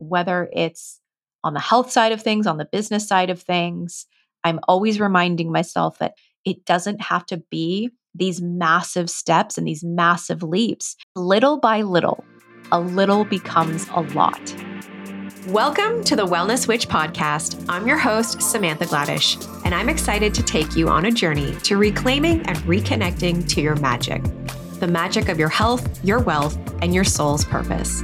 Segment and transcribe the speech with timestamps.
[0.00, 1.00] whether it's
[1.44, 4.06] on the health side of things, on the business side of things.
[4.42, 9.84] I'm always reminding myself that it doesn't have to be these massive steps and these
[9.84, 10.96] massive leaps.
[11.14, 12.24] Little by little,
[12.72, 14.40] a little becomes a lot.
[15.48, 17.64] Welcome to the Wellness Witch podcast.
[17.68, 21.76] I'm your host, Samantha Gladish, and I'm excited to take you on a journey to
[21.76, 24.22] reclaiming and reconnecting to your magic
[24.80, 28.02] the magic of your health, your wealth, and your soul's purpose.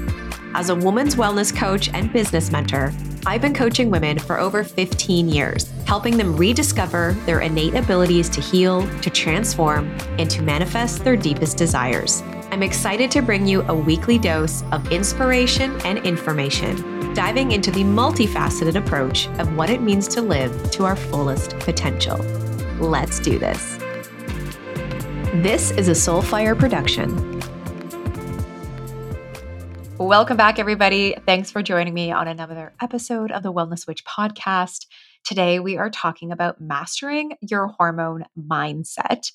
[0.57, 2.91] As a woman's wellness coach and business mentor,
[3.27, 8.41] I've been coaching women for over 15 years, helping them rediscover their innate abilities to
[8.41, 12.23] heal, to transform, and to manifest their deepest desires.
[12.51, 17.83] I'm excited to bring you a weekly dose of inspiration and information, diving into the
[17.83, 22.17] multifaceted approach of what it means to live to our fullest potential.
[22.81, 23.77] Let's do this.
[25.43, 27.36] This is a Soulfire production.
[29.99, 31.17] Welcome back, everybody.
[31.25, 34.85] Thanks for joining me on another episode of the Wellness Witch podcast.
[35.25, 39.33] Today, we are talking about mastering your hormone mindset.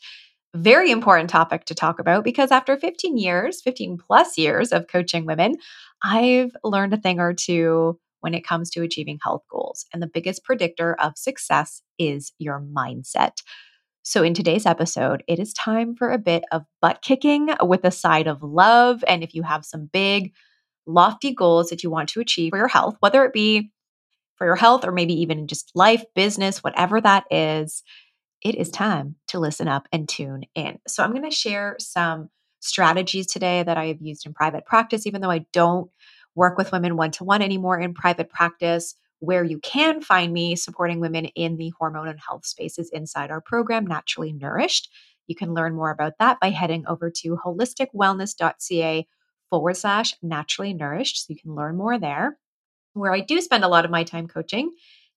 [0.56, 5.26] Very important topic to talk about because after 15 years, 15 plus years of coaching
[5.26, 5.56] women,
[6.04, 9.88] I've learned a thing or two when it comes to achieving health goals.
[9.92, 13.38] And the biggest predictor of success is your mindset.
[14.04, 17.92] So, in today's episode, it is time for a bit of butt kicking with a
[17.92, 19.04] side of love.
[19.08, 20.34] And if you have some big,
[20.92, 23.72] lofty goals that you want to achieve for your health, whether it be
[24.36, 27.84] for your health or maybe even just life, business, whatever that is,
[28.42, 30.80] it is time to listen up and tune in.
[30.88, 35.06] So, I'm going to share some strategies today that I have used in private practice,
[35.06, 35.90] even though I don't
[36.36, 38.96] work with women one to one anymore in private practice.
[39.20, 43.42] Where you can find me supporting women in the hormone and health spaces inside our
[43.42, 44.90] program, Naturally Nourished.
[45.28, 49.08] You can learn more about that by heading over to holisticwellness.ca
[49.52, 51.28] forward slash naturally nourished.
[51.28, 52.40] So you can learn more there.
[52.94, 54.72] Where I do spend a lot of my time coaching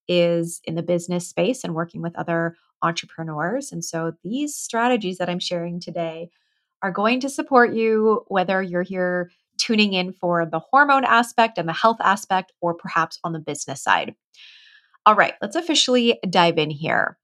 [0.07, 3.73] is in the business space and working with other entrepreneurs.
[3.73, 6.29] And so these strategies that I'm sharing today
[6.83, 11.67] are going to support you whether you're here tuning in for the hormone aspect and
[11.67, 14.15] the health aspect, or perhaps on the business side.
[15.07, 17.17] All right, let's officially dive in here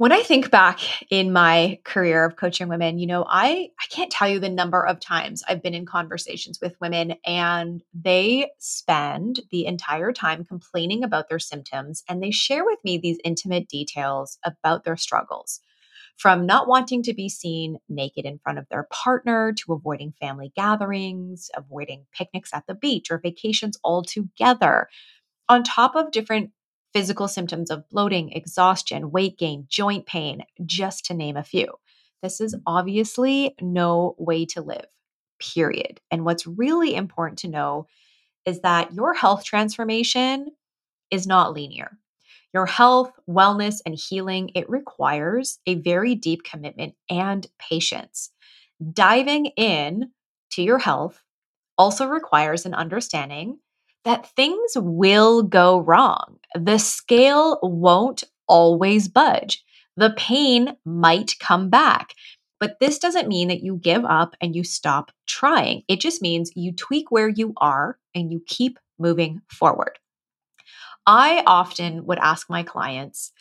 [0.00, 0.80] when I think back
[1.10, 4.82] in my career of coaching women, you know, I I can't tell you the number
[4.82, 11.04] of times I've been in conversations with women and they spend the entire time complaining
[11.04, 15.60] about their symptoms and they share with me these intimate details about their struggles.
[16.16, 20.50] From not wanting to be seen naked in front of their partner to avoiding family
[20.56, 24.88] gatherings, avoiding picnics at the beach or vacations altogether,
[25.50, 26.52] on top of different
[26.92, 31.68] physical symptoms of bloating, exhaustion, weight gain, joint pain, just to name a few.
[32.22, 32.62] This is mm.
[32.66, 34.86] obviously no way to live,
[35.38, 36.00] period.
[36.10, 37.86] And what's really important to know
[38.44, 40.48] is that your health transformation
[41.10, 41.98] is not linear.
[42.52, 48.30] Your health, wellness, and healing, it requires a very deep commitment and patience.
[48.92, 50.10] Diving in
[50.52, 51.22] to your health
[51.78, 53.58] also requires an understanding
[54.04, 56.38] that things will go wrong.
[56.54, 59.62] The scale won't always budge.
[59.96, 62.14] The pain might come back.
[62.58, 65.82] But this doesn't mean that you give up and you stop trying.
[65.88, 69.98] It just means you tweak where you are and you keep moving forward.
[71.06, 73.32] I often would ask my clients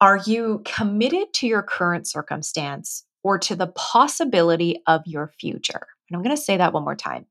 [0.00, 5.86] Are you committed to your current circumstance or to the possibility of your future?
[6.08, 7.26] And I'm going to say that one more time.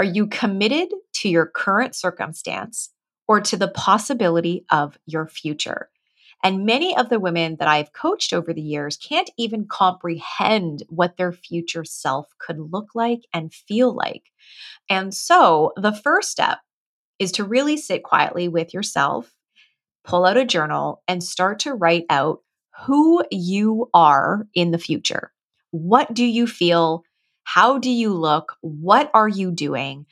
[0.00, 2.88] Are you committed to your current circumstance
[3.28, 5.90] or to the possibility of your future?
[6.42, 11.18] And many of the women that I've coached over the years can't even comprehend what
[11.18, 14.22] their future self could look like and feel like.
[14.88, 16.60] And so the first step
[17.18, 19.30] is to really sit quietly with yourself,
[20.02, 22.38] pull out a journal, and start to write out
[22.86, 25.30] who you are in the future.
[25.72, 27.04] What do you feel
[27.54, 28.56] how do you look?
[28.60, 30.06] What are you doing?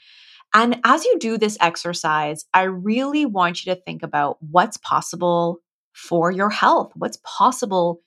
[0.52, 5.60] And as you do this exercise, I really want you to think about what's possible
[5.92, 8.00] for your health, what's possible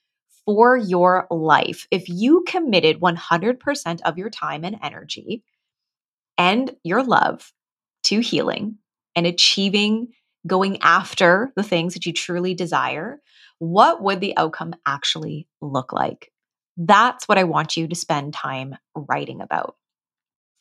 [0.45, 1.87] for your life.
[1.91, 5.43] If you committed 100% of your time and energy
[6.37, 7.53] and your love
[8.05, 8.79] to healing
[9.15, 10.09] and achieving,
[10.45, 13.21] going after the things that you truly desire,
[13.59, 16.31] what would the outcome actually look like?
[16.77, 19.75] That's what I want you to spend time writing about.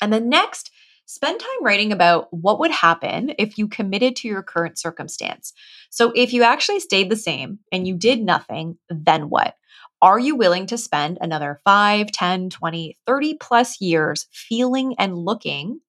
[0.03, 0.71] And then next,
[1.07, 5.53] spend time writing about what would happen if you committed to your current circumstance.
[5.91, 9.55] So, if you actually stayed the same and you did nothing, then what?
[10.03, 15.81] Are you willing to spend another 5, 10, 20, 30 plus years feeling and looking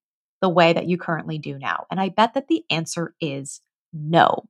[0.42, 1.86] the way that you currently do now?
[1.90, 3.62] And I bet that the answer is
[3.94, 4.48] no.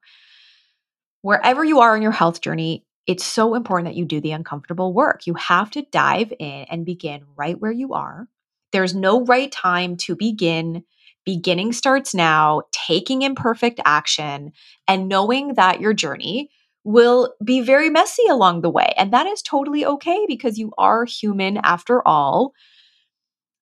[1.22, 4.94] Wherever you are in your health journey, it's so important that you do the uncomfortable
[4.94, 5.26] work.
[5.26, 8.28] You have to dive in and begin right where you are.
[8.72, 10.84] There's no right time to begin.
[11.26, 14.54] Beginning starts now, taking imperfect action
[14.88, 16.50] and knowing that your journey
[16.84, 18.94] will be very messy along the way.
[18.98, 22.54] And that is totally okay because you are human after all.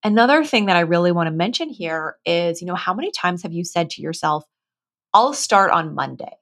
[0.03, 3.44] Another thing that I really want to mention here is, you know, how many times
[3.44, 4.45] have you said to yourself,
[5.13, 6.38] I'll start on Monday?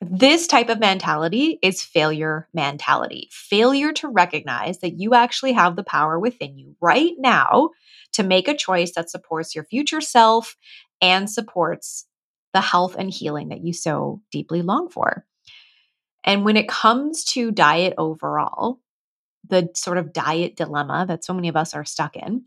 [0.00, 3.28] This type of mentality is failure mentality.
[3.32, 7.70] Failure to recognize that you actually have the power within you right now
[8.12, 10.56] to make a choice that supports your future self
[11.00, 12.06] and supports
[12.52, 15.26] the health and healing that you so deeply long for.
[16.24, 18.80] And when it comes to diet overall,
[19.48, 22.44] the sort of diet dilemma that so many of us are stuck in,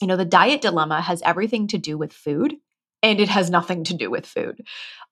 [0.00, 2.54] you know, the diet dilemma has everything to do with food
[3.02, 4.62] and it has nothing to do with food.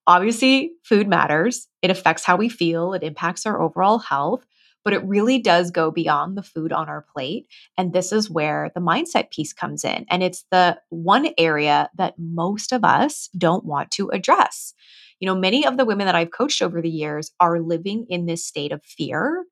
[0.07, 1.69] Obviously, food matters.
[1.83, 4.45] It affects how we feel, it impacts our overall health,
[4.85, 7.47] but it really does go beyond the food on our plate.
[7.77, 10.07] And this is where the mindset piece comes in.
[10.09, 14.73] And it's the one area that most of us don't want to address.
[15.21, 18.27] You know, many of the women that I've coached over the years are living in
[18.27, 19.45] this state of fear.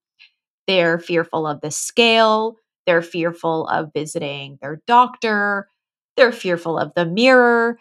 [0.67, 2.57] They're fearful of the scale,
[2.87, 5.69] they're fearful of visiting their doctor,
[6.17, 7.79] they're fearful of the mirror,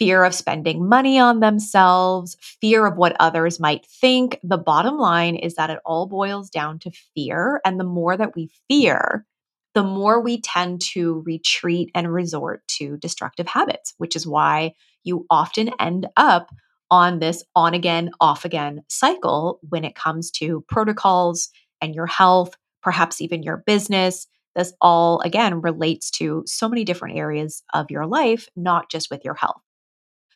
[0.00, 4.40] fear of spending money on themselves, fear of what others might think.
[4.42, 7.60] The bottom line is that it all boils down to fear.
[7.66, 9.26] And the more that we fear,
[9.74, 14.72] the more we tend to retreat and resort to destructive habits, which is why
[15.04, 16.48] you often end up
[16.90, 21.50] on this on again, off again cycle when it comes to protocols
[21.82, 24.26] and your health, perhaps even your business.
[24.56, 29.26] This all, again, relates to so many different areas of your life, not just with
[29.26, 29.60] your health.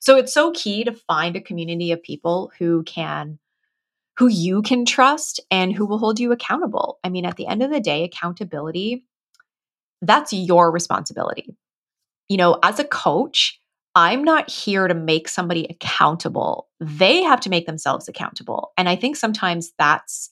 [0.04, 3.38] So it's so key to find a community of people who can
[4.18, 7.00] who you can trust and who will hold you accountable.
[7.02, 9.06] I mean, at the end of the day, accountability
[10.02, 11.56] that's your responsibility.
[12.28, 13.58] You know, as a coach,
[13.94, 16.68] I'm not here to make somebody accountable.
[16.80, 18.72] They have to make themselves accountable.
[18.76, 20.30] And I think sometimes that's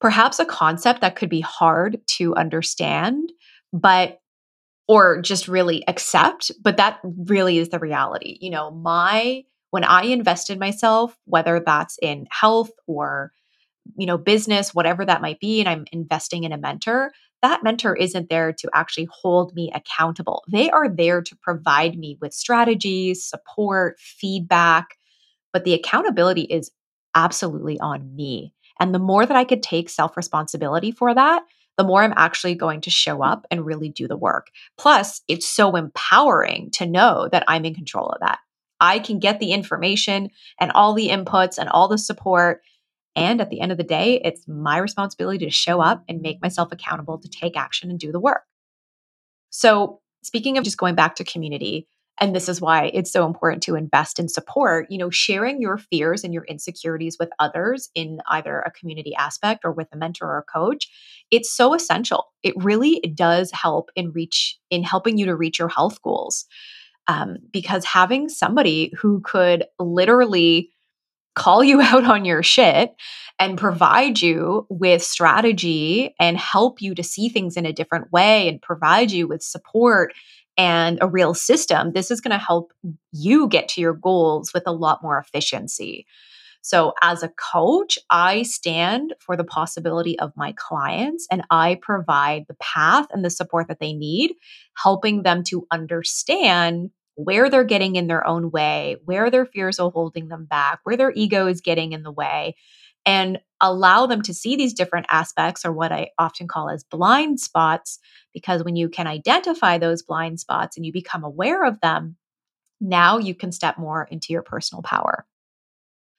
[0.00, 3.30] perhaps a concept that could be hard to understand,
[3.72, 4.21] but
[4.88, 8.38] or just really accept, but that really is the reality.
[8.40, 13.32] You know, my when I invest in myself, whether that's in health or
[13.96, 17.12] you know, business, whatever that might be, and I'm investing in a mentor,
[17.42, 20.44] that mentor isn't there to actually hold me accountable.
[20.50, 24.96] They are there to provide me with strategies, support, feedback,
[25.52, 26.70] but the accountability is
[27.14, 28.54] absolutely on me.
[28.78, 31.42] And the more that I could take self responsibility for that,
[31.78, 34.48] the more I'm actually going to show up and really do the work.
[34.76, 38.38] Plus, it's so empowering to know that I'm in control of that.
[38.80, 40.30] I can get the information
[40.60, 42.62] and all the inputs and all the support.
[43.14, 46.42] And at the end of the day, it's my responsibility to show up and make
[46.42, 48.42] myself accountable to take action and do the work.
[49.50, 51.86] So, speaking of just going back to community,
[52.20, 55.78] and this is why it's so important to invest in support you know sharing your
[55.78, 60.26] fears and your insecurities with others in either a community aspect or with a mentor
[60.26, 60.88] or a coach
[61.32, 62.26] it's so essential.
[62.42, 66.44] It really does help in reach in helping you to reach your health goals
[67.08, 70.70] um, because having somebody who could literally
[71.34, 72.92] call you out on your shit
[73.38, 78.46] and provide you with strategy and help you to see things in a different way
[78.46, 80.12] and provide you with support
[80.56, 82.72] and a real system, this is going to help
[83.12, 86.06] you get to your goals with a lot more efficiency.
[86.64, 92.44] So, as a coach, I stand for the possibility of my clients and I provide
[92.46, 94.34] the path and the support that they need,
[94.80, 99.90] helping them to understand where they're getting in their own way, where their fears are
[99.90, 102.54] holding them back, where their ego is getting in the way,
[103.04, 107.40] and allow them to see these different aspects or what I often call as blind
[107.40, 107.98] spots.
[108.32, 112.16] Because when you can identify those blind spots and you become aware of them,
[112.80, 115.26] now you can step more into your personal power.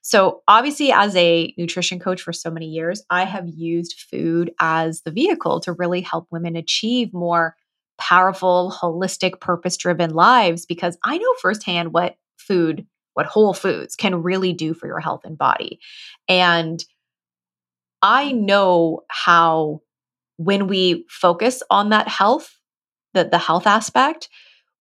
[0.06, 5.02] So, obviously, as a nutrition coach for so many years, I have used food as
[5.02, 7.56] the vehicle to really help women achieve more
[7.98, 14.24] powerful, holistic, purpose driven lives because I know firsthand what food what whole foods can
[14.24, 15.80] really do for your health and body.
[16.28, 16.84] And
[18.02, 19.82] I know how
[20.38, 22.58] when we focus on that health,
[23.14, 24.30] the, the health aspect,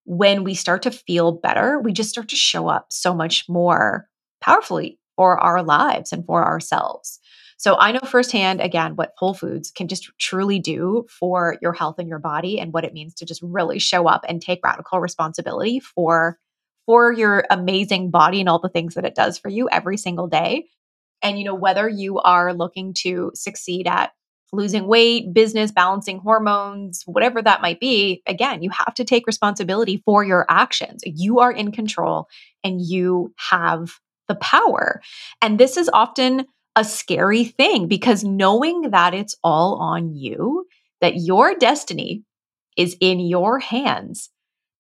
[0.04, 4.08] when we start to feel better, we just start to show up so much more
[4.40, 7.20] powerfully for our lives and for ourselves.
[7.58, 12.00] So I know firsthand, again, what Whole Foods can just truly do for your health
[12.00, 14.98] and your body and what it means to just really show up and take radical
[14.98, 16.40] responsibility for
[16.86, 20.26] for your amazing body and all the things that it does for you every single
[20.26, 20.66] day.
[21.22, 24.12] And, you know, whether you are looking to succeed at
[24.52, 30.02] losing weight, business, balancing hormones, whatever that might be, again, you have to take responsibility
[30.04, 31.00] for your actions.
[31.06, 32.28] You are in control
[32.62, 33.94] and you have
[34.28, 35.00] the power.
[35.40, 36.46] And this is often
[36.76, 40.66] a scary thing because knowing that it's all on you,
[41.00, 42.22] that your destiny
[42.76, 44.30] is in your hands,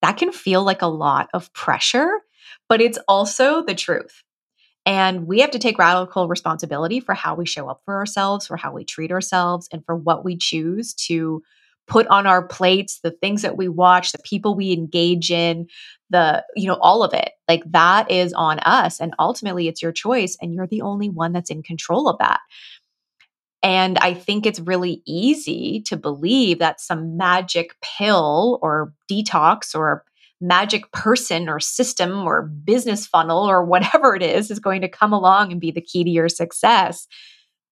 [0.02, 2.20] that can feel like a lot of pressure,
[2.68, 4.22] but it's also the truth.
[4.84, 8.56] And we have to take radical responsibility for how we show up for ourselves, for
[8.56, 11.42] how we treat ourselves, and for what we choose to
[11.86, 15.66] put on our plates, the things that we watch, the people we engage in,
[16.10, 17.30] the, you know, all of it.
[17.48, 19.00] Like that is on us.
[19.00, 20.36] And ultimately, it's your choice.
[20.40, 22.40] And you're the only one that's in control of that.
[23.62, 30.04] And I think it's really easy to believe that some magic pill or detox or
[30.40, 35.12] magic person or system or business funnel or whatever it is is going to come
[35.12, 37.06] along and be the key to your success.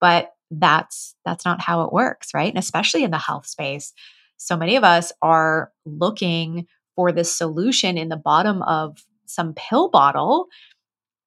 [0.00, 2.48] But that's that's not how it works, right?
[2.48, 3.92] And especially in the health space,
[4.36, 6.66] so many of us are looking
[6.96, 10.46] for this solution in the bottom of some pill bottle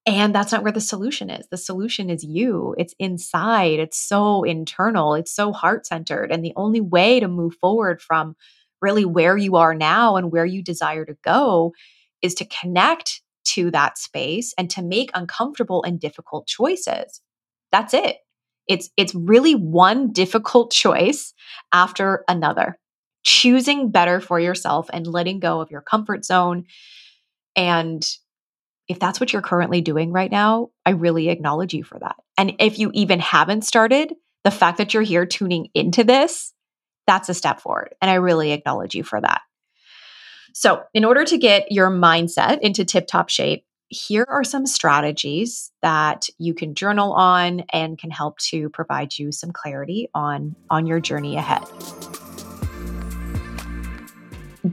[0.05, 1.47] and that's not where the solution is.
[1.47, 2.75] The solution is you.
[2.77, 3.79] It's inside.
[3.79, 5.13] It's so internal.
[5.15, 6.31] It's so heart centered.
[6.31, 8.35] And the only way to move forward from
[8.81, 11.73] really where you are now and where you desire to go
[12.21, 17.21] is to connect to that space and to make uncomfortable and difficult choices.
[17.71, 18.17] That's it.
[18.67, 21.33] It's it's really one difficult choice
[21.71, 22.77] after another.
[23.23, 26.65] Choosing better for yourself and letting go of your comfort zone
[27.55, 28.05] and
[28.93, 32.15] if that's what you're currently doing right now, I really acknowledge you for that.
[32.37, 36.53] And if you even haven't started, the fact that you're here tuning into this,
[37.07, 37.95] that's a step forward.
[38.03, 39.41] And I really acknowledge you for that.
[40.53, 45.71] So, in order to get your mindset into tip top shape, here are some strategies
[45.81, 50.85] that you can journal on and can help to provide you some clarity on on
[50.85, 51.63] your journey ahead.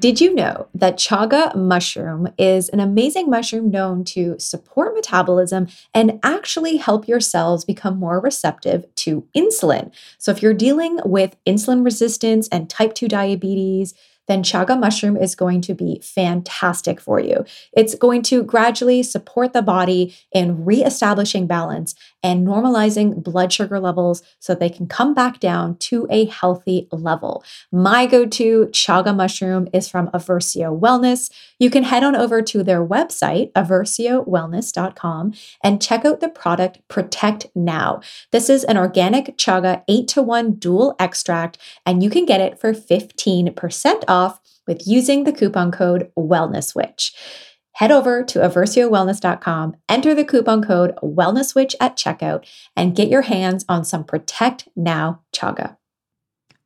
[0.00, 6.18] Did you know that chaga mushroom is an amazing mushroom known to support metabolism and
[6.22, 9.92] actually help your cells become more receptive to insulin?
[10.16, 13.92] So, if you're dealing with insulin resistance and type 2 diabetes,
[14.26, 17.44] then chaga mushroom is going to be fantastic for you.
[17.72, 24.22] It's going to gradually support the body in reestablishing balance and normalizing blood sugar levels
[24.38, 27.42] so they can come back down to a healthy level.
[27.72, 31.30] My go to chaga mushroom is from Eversio Wellness.
[31.58, 37.46] You can head on over to their website, eversiowellness.com, and check out the product Protect
[37.54, 38.00] Now.
[38.32, 42.60] This is an organic chaga 8 to 1 dual extract, and you can get it
[42.60, 47.12] for 15% off with using the coupon code WellnessWitch.
[47.74, 52.44] Head over to eversiowellness.com, enter the coupon code WellnessWitch at checkout,
[52.76, 55.76] and get your hands on some Protect Now Chaga.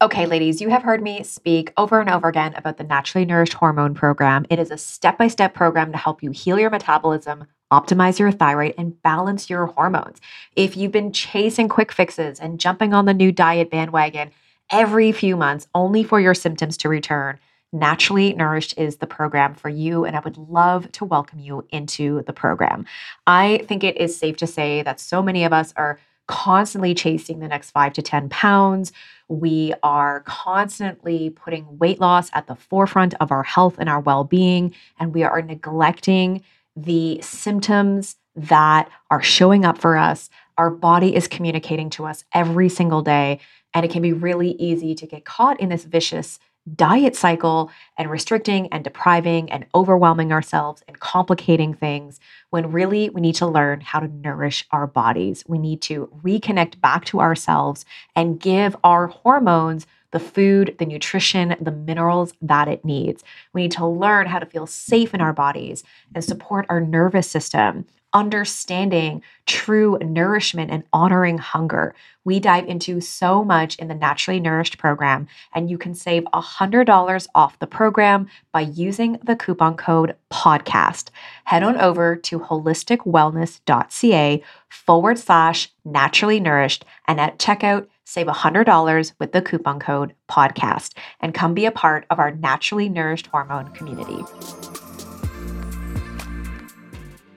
[0.03, 3.55] Okay, ladies, you have heard me speak over and over again about the Naturally Nourished
[3.55, 4.45] Hormone Program.
[4.51, 8.33] It is a step by step program to help you heal your metabolism, optimize your
[8.33, 10.21] thyroid, and balance your hormones.
[10.57, 14.31] If you've been chasing quick fixes and jumping on the new diet bandwagon
[14.71, 17.39] every few months only for your symptoms to return,
[17.75, 22.23] Naturally Nourished is the program for you, and I would love to welcome you into
[22.23, 22.87] the program.
[23.27, 27.41] I think it is safe to say that so many of us are constantly chasing
[27.41, 28.93] the next five to 10 pounds.
[29.27, 34.23] We are constantly putting weight loss at the forefront of our health and our well
[34.23, 36.45] being, and we are neglecting
[36.77, 40.31] the symptoms that are showing up for us.
[40.57, 43.41] Our body is communicating to us every single day,
[43.75, 46.39] and it can be really easy to get caught in this vicious
[46.75, 53.21] diet cycle and restricting and depriving and overwhelming ourselves and complicating things when really we
[53.21, 55.45] need to learn how to nourish our bodies.
[55.47, 57.85] We need to reconnect back to ourselves
[58.17, 63.25] and give our hormones the food, the nutrition, the minerals that it needs.
[63.53, 65.83] We need to learn how to feel safe in our bodies
[66.15, 71.95] and support our nervous system understanding true nourishment and honoring hunger.
[72.25, 77.27] We dive into so much in the Naturally Nourished program, and you can save $100
[77.35, 81.11] off the program by using the coupon code PODCAST.
[81.45, 89.33] Head on over to holisticwellness.ca forward slash naturally nourished, and at checkout, save $100 with
[89.33, 94.23] the coupon code PODCAST and come be a part of our Naturally Nourished Hormone community.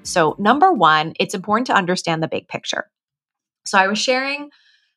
[0.08, 2.90] So, number one, it's important to understand the big picture.
[3.66, 4.50] So, I was sharing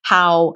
[0.02, 0.54] how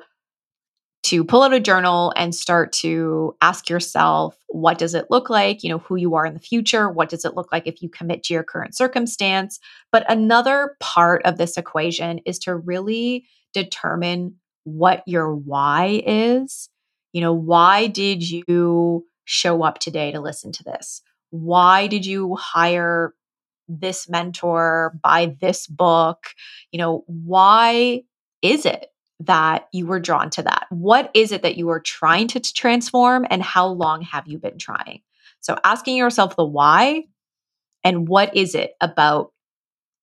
[1.05, 5.63] to pull out a journal and start to ask yourself what does it look like?
[5.63, 6.89] You know who you are in the future.
[6.89, 9.59] What does it look like if you commit to your current circumstance?
[9.91, 16.71] But another part of this equation is to really determine what your why is.
[17.13, 21.03] You know why did you show up today to listen to this?
[21.31, 23.15] Why did you hire
[23.69, 26.29] this mentor buy this book
[26.71, 28.03] you know why
[28.43, 28.89] is it
[29.21, 30.67] that you were drawn to that?
[30.71, 34.59] What is it that you are trying to transform and how long have you been
[34.59, 35.03] trying?
[35.41, 37.05] So asking yourself the why
[37.83, 39.33] and what is it about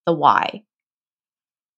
[0.06, 0.64] the why?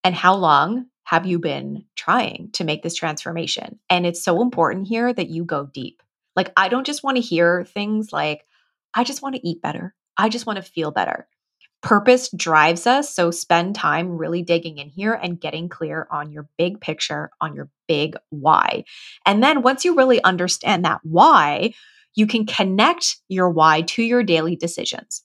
[0.05, 3.79] And how long have you been trying to make this transformation?
[3.91, 6.03] And it's so important here that you go deep.
[6.37, 8.45] Like, I don't just want to hear things like,
[8.95, 9.95] I just want to eat better.
[10.17, 11.27] I just want to feel better.
[11.85, 13.15] Purpose drives us.
[13.15, 17.55] So spend time really digging in here and getting clear on your big picture, on
[17.55, 18.85] your big why.
[19.27, 21.75] And then once you really understand that why,
[22.15, 25.23] you can connect your why to your daily decisions.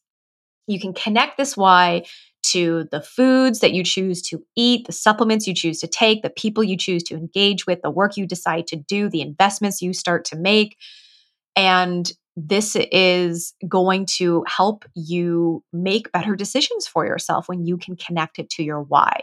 [0.67, 2.03] You can connect this why
[2.47, 6.29] to the foods that you choose to eat, the supplements you choose to take, the
[6.29, 9.93] people you choose to engage with, the work you decide to do, the investments you
[9.93, 10.75] start to make.
[11.55, 17.95] And this is going to help you make better decisions for yourself when you can
[17.95, 19.21] connect it to your why.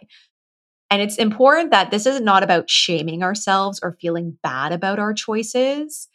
[0.90, 5.12] And it's important that this is not about shaming ourselves or feeling bad about our
[5.12, 6.08] choices.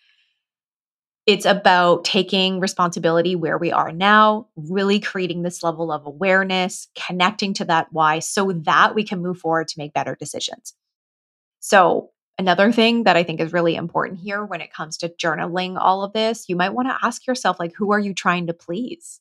[1.27, 7.53] It's about taking responsibility where we are now, really creating this level of awareness, connecting
[7.55, 10.73] to that why so that we can move forward to make better decisions.
[11.59, 12.09] So,
[12.41, 16.03] Another thing that I think is really important here when it comes to journaling all
[16.03, 19.19] of this, you might want to ask yourself, like, who are you trying to please?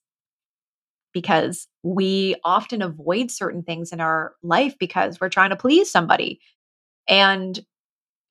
[1.13, 6.41] Because we often avoid certain things in our life because we're trying to please somebody.
[7.07, 7.61] And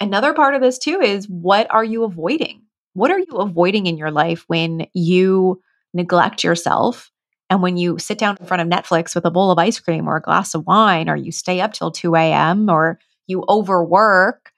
[0.02, 2.64] another part of this, too, is what are you avoiding?
[2.94, 5.62] What are you avoiding in your life when you
[5.94, 7.12] neglect yourself
[7.52, 10.10] and when you sit down in front of Netflix with a bowl of ice cream
[10.10, 14.49] or a glass of wine, or you stay up till 2 a.m., or you overwork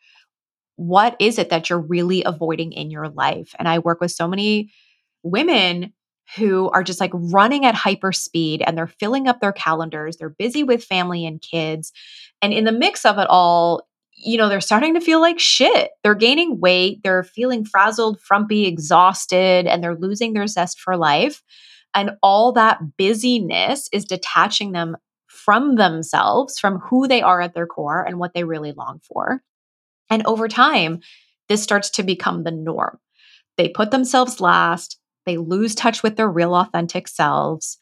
[0.81, 3.53] what is it that you're really avoiding in your life?
[3.59, 4.73] And I work with so many
[5.21, 5.93] women
[6.35, 10.17] who are just like running at hyper speed and they're filling up their calendars.
[10.17, 11.91] They're busy with family and kids.
[12.41, 15.91] And in the mix of it all, you know, they're starting to feel like shit.
[16.01, 21.43] They're gaining weight, they're feeling frazzled, frumpy, exhausted, and they're losing their zest for life.
[21.93, 27.67] And all that busyness is detaching them from themselves, from who they are at their
[27.67, 29.43] core and what they really long for.
[30.11, 30.99] And over time,
[31.49, 32.99] this starts to become the norm.
[33.57, 37.77] They put themselves last, they lose touch with their real authentic selves.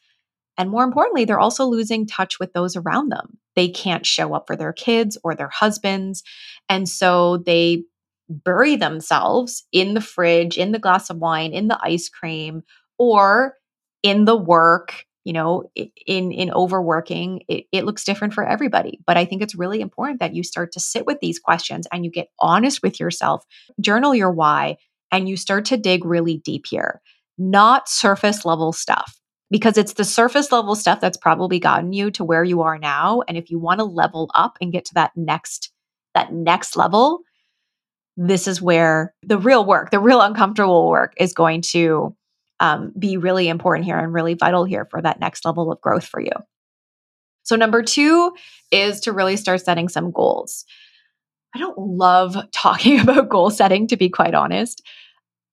[0.56, 3.38] And more importantly, they're also losing touch with those around them.
[3.56, 6.22] They can't show up for their kids or their husbands.
[6.68, 7.84] And so they
[8.28, 12.62] bury themselves in the fridge, in the glass of wine, in the ice cream,
[12.98, 13.54] or
[14.02, 15.64] in the work you know
[16.06, 20.20] in in overworking it, it looks different for everybody but i think it's really important
[20.20, 23.44] that you start to sit with these questions and you get honest with yourself
[23.80, 24.76] journal your why
[25.10, 27.00] and you start to dig really deep here.
[27.38, 29.18] Not surface level stuff
[29.50, 33.22] because it's the surface level stuff that's probably gotten you to where you are now
[33.26, 35.72] and if you want to level up and get to that next
[36.14, 37.20] that next level
[38.16, 42.14] this is where the real work the real uncomfortable work is going to
[42.60, 46.04] um, be really important here and really vital here for that next level of growth
[46.04, 46.32] for you.
[47.42, 48.32] So, number two
[48.70, 50.64] is to really start setting some goals.
[51.54, 54.82] I don't love talking about goal setting, to be quite honest.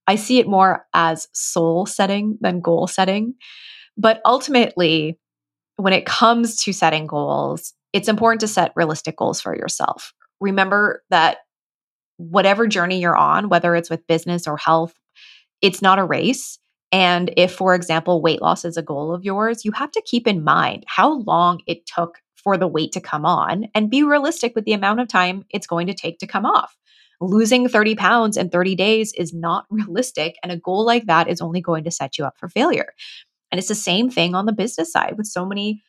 [0.06, 3.34] I see it more as soul setting than goal setting.
[3.98, 5.18] But ultimately,
[5.78, 10.14] when it comes to setting goals, it's important to set realistic goals for yourself.
[10.40, 11.40] Remember that
[12.18, 14.94] whatever journey you're on, whether it's with business or health,
[15.62, 16.60] it's not a race.
[16.92, 20.28] And if, for example, weight loss is a goal of yours, you have to keep
[20.28, 24.56] in mind how long it took for the weight to come on and be realistic
[24.56, 26.78] with the amount of time it's going to take to come off.
[27.20, 30.38] Losing 30 pounds in 30 days is not realistic.
[30.42, 32.94] And a goal like that is only going to set you up for failure.
[33.52, 35.84] And it's the same thing on the business side with so many,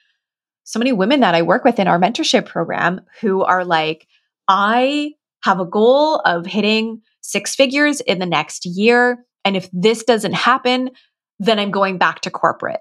[0.64, 4.06] so many women that I work with in our mentorship program who are like,
[4.48, 5.12] I
[5.44, 9.24] have a goal of hitting six figures in the next year.
[9.44, 10.90] And if this doesn't happen,
[11.38, 12.81] then I'm going back to corporate.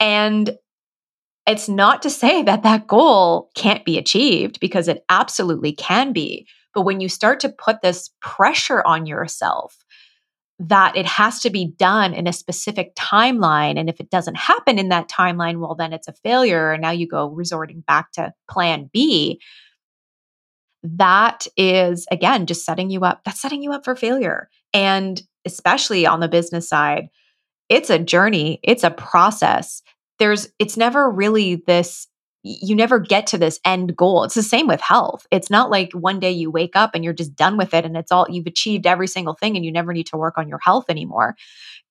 [0.00, 0.56] And
[1.46, 6.46] it's not to say that that goal can't be achieved because it absolutely can be.
[6.74, 9.76] But when you start to put this pressure on yourself
[10.60, 14.76] that it has to be done in a specific timeline, and if it doesn't happen
[14.76, 16.72] in that timeline, well, then it's a failure.
[16.72, 19.40] And now you go resorting back to plan B.
[20.82, 26.06] that is again just setting you up that's setting you up for failure and especially
[26.06, 27.08] on the business side
[27.68, 29.82] it's a journey it's a process.
[30.18, 32.08] There's it's never really this
[32.44, 34.22] you never get to this end goal.
[34.24, 35.26] It's the same with health.
[35.30, 37.96] It's not like one day you wake up and you're just done with it and
[37.96, 40.60] it's all you've achieved every single thing and you never need to work on your
[40.60, 41.34] health anymore.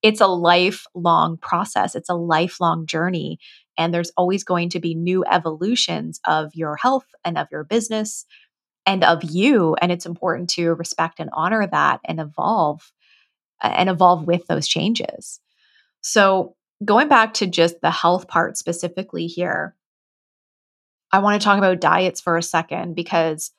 [0.02, 1.96] It's a lifelong process.
[1.96, 3.40] It's a lifelong journey
[3.78, 8.26] and there's always going to be new evolutions of your health and of your business
[8.86, 9.76] and of you.
[9.82, 12.92] And it's important to respect and honor that and evolve
[13.62, 15.40] and evolve with those changes.
[16.02, 19.76] So, going back to just the health part specifically here,
[21.12, 23.52] I want to talk about diets for a second because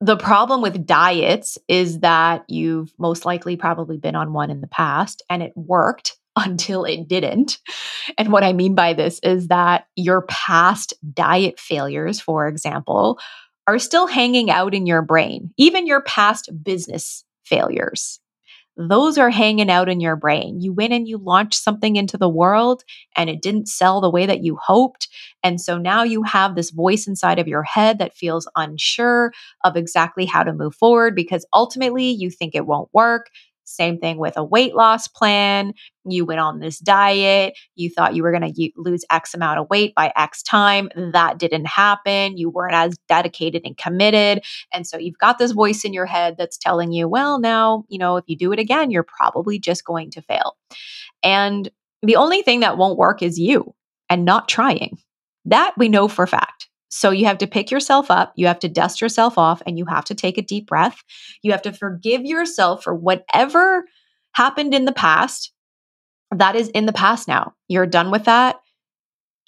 [0.00, 4.66] the problem with diets is that you've most likely probably been on one in the
[4.66, 7.58] past and it worked until it didn't.
[8.18, 13.18] And what I mean by this is that your past diet failures, for example,
[13.66, 18.20] are still hanging out in your brain, even your past business failures
[18.76, 20.60] those are hanging out in your brain.
[20.60, 22.82] You went and you launched something into the world
[23.16, 25.08] and it didn't sell the way that you hoped.
[25.42, 29.32] And so now you have this voice inside of your head that feels unsure
[29.64, 33.30] of exactly how to move forward because ultimately you think it won't work.
[33.66, 35.74] Same thing with a weight loss plan.
[36.04, 37.58] You went on this diet.
[37.74, 40.88] You thought you were going to lose X amount of weight by X time.
[40.96, 42.36] That didn't happen.
[42.38, 44.44] You weren't as dedicated and committed.
[44.72, 47.98] And so you've got this voice in your head that's telling you, well, now, you
[47.98, 50.56] know, if you do it again, you're probably just going to fail.
[51.22, 51.68] And
[52.02, 53.74] the only thing that won't work is you
[54.08, 54.98] and not trying.
[55.44, 56.55] That we know for fact.
[56.88, 59.84] So you have to pick yourself up, you have to dust yourself off, and you
[59.86, 61.02] have to take a deep breath.
[61.42, 63.84] You have to forgive yourself for whatever
[64.32, 65.52] happened in the past.
[66.34, 67.54] That is in the past now.
[67.68, 68.56] You're done with that.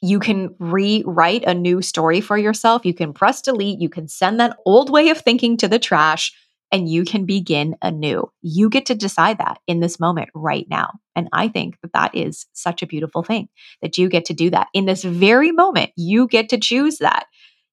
[0.00, 2.84] You can rewrite a new story for yourself.
[2.84, 3.80] You can press delete.
[3.80, 6.32] You can send that old way of thinking to the trash
[6.70, 8.30] and you can begin anew.
[8.42, 11.00] You get to decide that in this moment right now.
[11.16, 13.48] And I think that that is such a beautiful thing
[13.80, 15.90] that you get to do that in this very moment.
[15.96, 17.26] You get to choose that.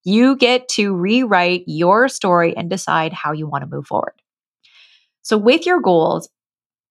[0.04, 4.14] You get to rewrite your story and decide how you want to move forward.
[5.22, 6.28] So, with your goals,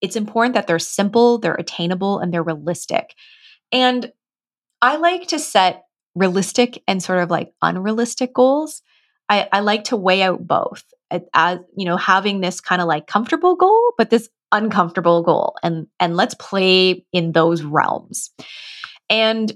[0.01, 3.15] it's important that they're simple, they're attainable, and they're realistic.
[3.71, 4.11] And
[4.81, 8.81] I like to set realistic and sort of like unrealistic goals.
[9.29, 10.83] I, I like to weigh out both
[11.33, 15.87] as you know having this kind of like comfortable goal but this uncomfortable goal and
[15.99, 18.31] and let's play in those realms.
[19.09, 19.51] And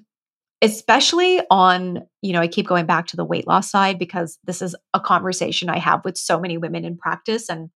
[0.62, 4.62] especially on you know i keep going back to the weight loss side because this
[4.62, 7.70] is a conversation i have with so many women in practice and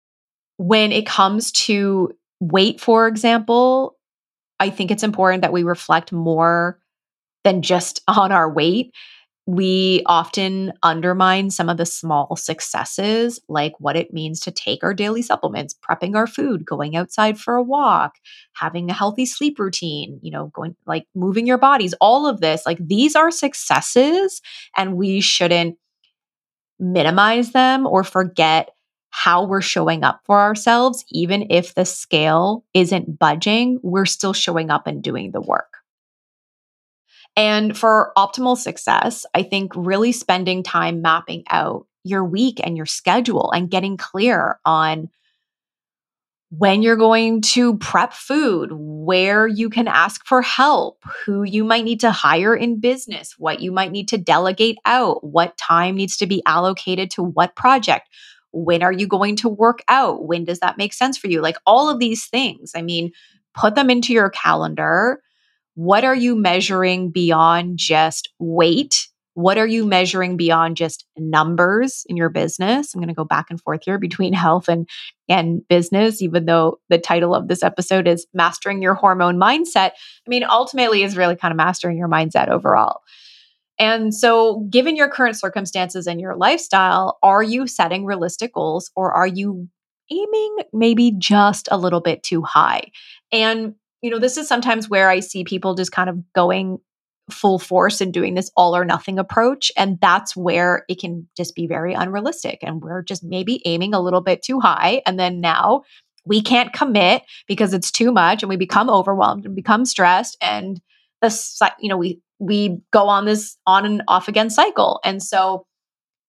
[0.57, 3.97] when it comes to weight for example
[4.59, 6.79] i think it's important that we reflect more
[7.43, 8.91] than just on our weight
[9.47, 14.93] we often undermine some of the small successes, like what it means to take our
[14.93, 18.15] daily supplements, prepping our food, going outside for a walk,
[18.53, 22.65] having a healthy sleep routine, you know, going like moving your bodies, all of this.
[22.65, 24.41] Like these are successes,
[24.77, 25.77] and we shouldn't
[26.79, 28.71] minimize them or forget
[29.09, 31.03] how we're showing up for ourselves.
[31.09, 35.80] Even if the scale isn't budging, we're still showing up and doing the work.
[37.41, 42.85] And for optimal success, I think really spending time mapping out your week and your
[42.85, 45.09] schedule and getting clear on
[46.49, 51.83] when you're going to prep food, where you can ask for help, who you might
[51.83, 56.17] need to hire in business, what you might need to delegate out, what time needs
[56.17, 58.07] to be allocated to what project.
[58.51, 60.27] When are you going to work out?
[60.27, 61.41] When does that make sense for you?
[61.41, 62.73] Like all of these things.
[62.75, 63.13] I mean,
[63.55, 65.23] put them into your calendar
[65.75, 69.07] what are you measuring beyond just weight?
[69.33, 72.93] What are you measuring beyond just numbers in your business?
[72.93, 74.87] I'm going to go back and forth here between health and
[75.29, 79.91] and business even though the title of this episode is mastering your hormone mindset.
[79.91, 82.99] I mean ultimately is really kind of mastering your mindset overall.
[83.79, 89.11] And so, given your current circumstances and your lifestyle, are you setting realistic goals or
[89.11, 89.69] are you
[90.11, 92.91] aiming maybe just a little bit too high?
[93.31, 96.79] And you know, this is sometimes where I see people just kind of going
[97.29, 99.71] full force and doing this all or nothing approach.
[99.77, 102.59] And that's where it can just be very unrealistic.
[102.61, 105.01] And we're just maybe aiming a little bit too high.
[105.05, 105.83] And then now
[106.25, 110.37] we can't commit because it's too much and we become overwhelmed and become stressed.
[110.41, 110.81] And
[111.21, 114.99] the, you know, we, we go on this on and off again cycle.
[115.03, 115.65] And so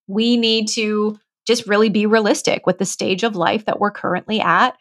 [0.07, 4.41] we need to just really be realistic with the stage of life that we're currently
[4.41, 4.77] at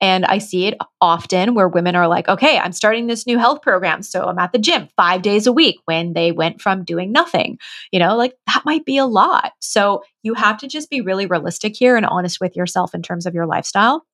[0.00, 3.60] And I see it often where women are like, okay, I'm starting this new health
[3.60, 4.02] program.
[4.02, 7.58] So I'm at the gym five days a week when they went from doing nothing.
[7.92, 9.52] You know, like that might be a lot.
[9.60, 13.26] So you have to just be really realistic here and honest with yourself in terms
[13.26, 14.06] of your lifestyle.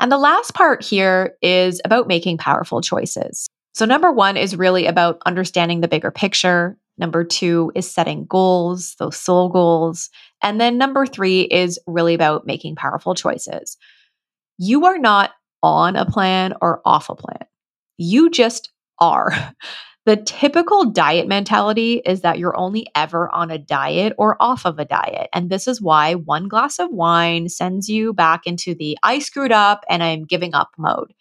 [0.00, 3.48] And the last part here is about making powerful choices.
[3.74, 6.76] So, number one is really about understanding the bigger picture.
[6.96, 10.10] Number two is setting goals, those soul goals.
[10.42, 13.76] And then number three is really about making powerful choices.
[14.58, 17.46] You are not on a plan or off a plan,
[17.96, 19.32] you just are.
[20.06, 24.78] The typical diet mentality is that you're only ever on a diet or off of
[24.78, 25.30] a diet.
[25.32, 29.52] And this is why one glass of wine sends you back into the I screwed
[29.52, 31.14] up and I'm giving up mode.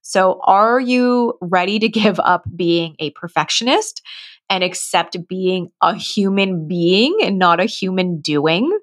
[0.00, 4.00] So, are you ready to give up being a perfectionist
[4.48, 8.78] and accept being a human being and not a human doing?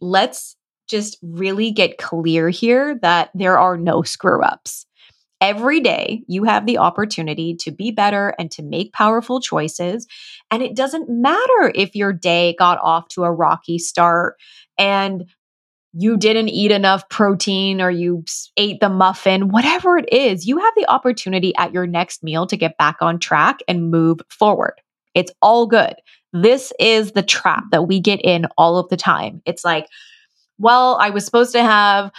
[0.00, 0.56] Let's
[0.90, 4.86] just really get clear here that there are no screw ups.
[5.40, 10.06] Every day, you have the opportunity to be better and to make powerful choices.
[10.50, 14.36] And it doesn't matter if your day got off to a rocky start
[14.76, 15.24] and
[15.92, 18.22] you didn't eat enough protein or you
[18.56, 22.56] ate the muffin, whatever it is, you have the opportunity at your next meal to
[22.56, 24.74] get back on track and move forward.
[25.14, 25.94] It's all good.
[26.32, 29.42] This is the trap that we get in all of the time.
[29.46, 29.88] It's like,
[30.60, 32.12] well, I was supposed to have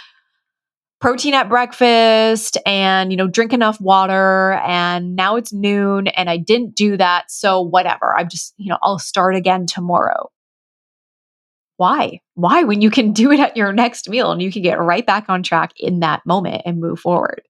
[1.00, 6.36] protein at breakfast and you know drink enough water and now it's noon and I
[6.36, 10.30] didn't do that so whatever I'm just you know I'll start again tomorrow
[11.82, 12.20] why?
[12.34, 15.04] Why when you can do it at your next meal and you can get right
[15.04, 17.42] back on track in that moment and move forward?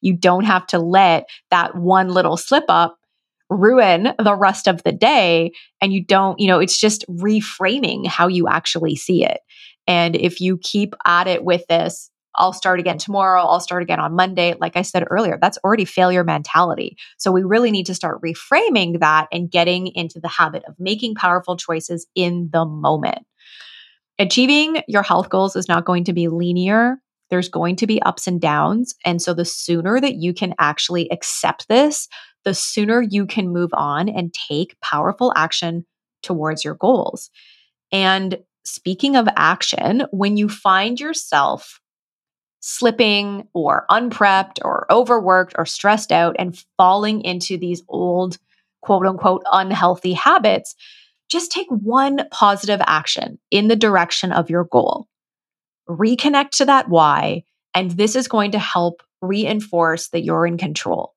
[0.00, 2.96] You don't have to let that one little slip up
[3.50, 5.50] ruin the rest of the day.
[5.82, 9.40] And you don't, you know, it's just reframing how you actually see it.
[9.90, 13.98] And if you keep at it with this, I'll start again tomorrow, I'll start again
[13.98, 14.54] on Monday.
[14.60, 16.96] Like I said earlier, that's already failure mentality.
[17.18, 21.16] So we really need to start reframing that and getting into the habit of making
[21.16, 23.26] powerful choices in the moment.
[24.20, 26.98] Achieving your health goals is not going to be linear.
[27.28, 28.94] There's going to be ups and downs.
[29.04, 32.06] And so the sooner that you can actually accept this,
[32.44, 35.84] the sooner you can move on and take powerful action
[36.22, 37.28] towards your goals.
[37.90, 38.38] And
[38.70, 41.80] speaking of action, when you find yourself
[42.60, 48.38] slipping or unprepped or overworked or stressed out and falling into these old
[48.82, 50.74] quote unquote unhealthy habits,
[51.30, 55.06] just take one positive action in the direction of your goal.
[55.88, 61.14] Reconnect to that why, and this is going to help reinforce that you're in control.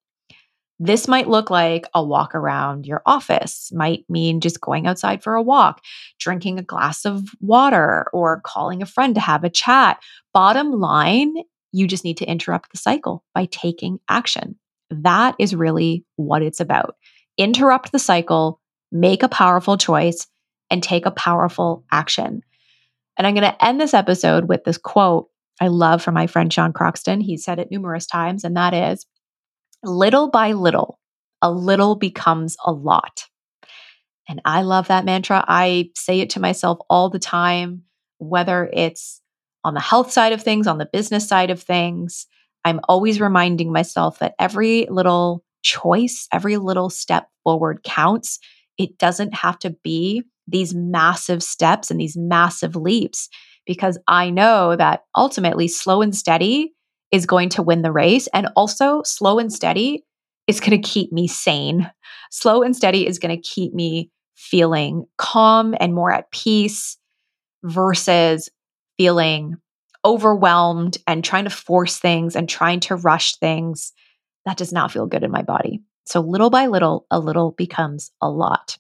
[0.79, 5.35] This might look like a walk around your office, might mean just going outside for
[5.35, 5.81] a walk,
[6.19, 10.01] drinking a glass of water, or calling a friend to have a chat.
[10.33, 11.35] Bottom line,
[11.71, 14.57] you just need to interrupt the cycle by taking action.
[14.89, 16.95] That is really what it's about.
[17.37, 18.59] Interrupt the cycle,
[18.91, 20.27] make a powerful choice,
[20.69, 22.41] and take a powerful action.
[23.17, 25.29] And I'm going to end this episode with this quote
[25.61, 27.21] I love from my friend Sean Croxton.
[27.21, 29.05] He said it numerous times, and that is
[29.83, 30.99] little by little,
[31.41, 33.25] a little becomes a lot.
[34.27, 35.43] And I love that mantra.
[35.47, 37.83] I say it to myself all the time,
[38.19, 39.21] whether it's
[39.63, 42.25] on the health side of things, on the business side of things.
[42.65, 48.39] I'm always reminding myself that every little choice, every little step forward counts
[48.77, 53.29] it doesn't have to be these massive steps and these massive leaps
[53.65, 56.72] because I know that ultimately slow and steady
[57.13, 58.27] is going to win the race.
[58.33, 60.03] And also, slow and steady
[60.47, 61.89] is going to keep me sane.
[62.31, 66.97] Slow and steady is going to keep me feeling calm and more at peace
[67.63, 68.49] versus
[68.97, 69.55] feeling
[70.03, 73.93] overwhelmed and trying to force things and trying to rush things.
[74.45, 75.81] That does not feel good in my body.
[76.05, 78.77] So, little by little, a little becomes a lot.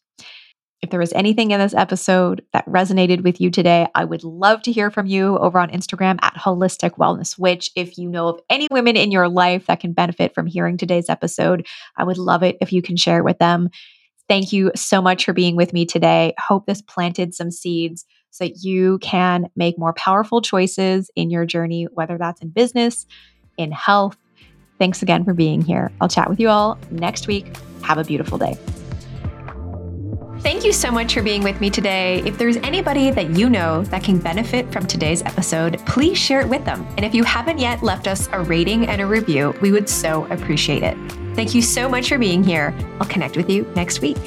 [0.83, 4.61] If there was anything in this episode that resonated with you today, I would love
[4.63, 7.71] to hear from you over on Instagram at Holistic Wellness Witch.
[7.75, 11.09] If you know of any women in your life that can benefit from hearing today's
[11.09, 11.65] episode,
[11.95, 13.69] I would love it if you can share it with them.
[14.27, 16.33] Thank you so much for being with me today.
[16.37, 21.45] Hope this planted some seeds so that you can make more powerful choices in your
[21.45, 23.05] journey, whether that's in business,
[23.57, 24.17] in health,
[24.79, 25.91] Thanks again for being here.
[26.01, 27.55] I'll chat with you all next week.
[27.83, 28.57] Have a beautiful day.
[30.43, 32.21] Thank you so much for being with me today.
[32.25, 36.49] If there's anybody that you know that can benefit from today's episode, please share it
[36.49, 36.85] with them.
[36.97, 40.25] And if you haven't yet left us a rating and a review, we would so
[40.25, 40.97] appreciate it.
[41.33, 42.75] Thank you so much for being here.
[42.99, 44.17] I'll connect with you next week.